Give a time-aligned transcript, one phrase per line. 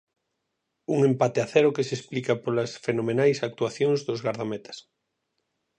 [0.93, 4.77] Un empate a cero que se explica polas fenomenais actuacións dos gardametas.